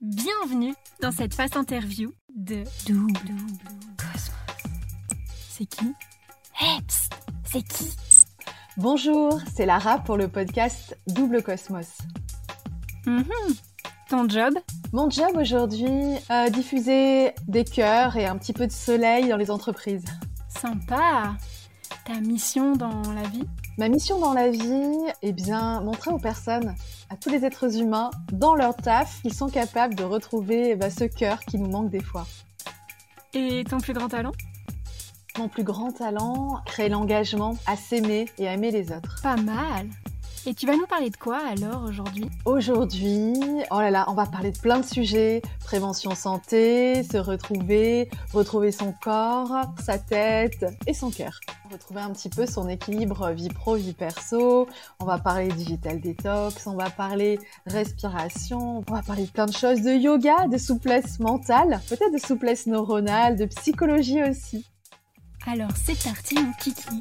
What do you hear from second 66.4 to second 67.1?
kiki